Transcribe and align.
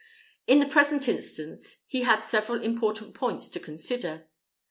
In 0.47 0.59
the 0.59 0.65
present 0.65 1.07
instance 1.07 1.83
he 1.85 2.01
had 2.01 2.23
several 2.23 2.63
important 2.63 3.13
points 3.13 3.49
to 3.49 3.59
consider. 3.59 4.25